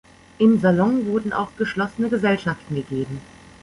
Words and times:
Im 0.39 0.59
Salon 0.59 1.05
wurden 1.05 1.31
auch 1.31 1.55
geschlossene 1.57 2.09
Gesellschaften 2.09 2.73
gegeben. 2.73 3.21